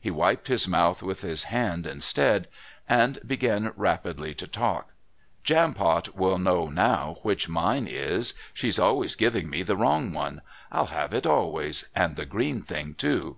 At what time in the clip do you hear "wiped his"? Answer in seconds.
0.10-0.66